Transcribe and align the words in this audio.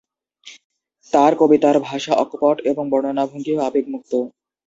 তাঁর 1.13 1.31
কবিতার 1.39 1.77
ভাষা 1.81 2.13
অকপট 2.23 2.57
এবং 2.71 2.83
বর্ণনাভঙ্গিও 2.91 3.63
আবেগমুক্ত। 3.63 4.11